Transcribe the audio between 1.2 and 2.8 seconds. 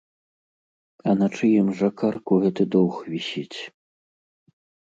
чыім жа карку гэты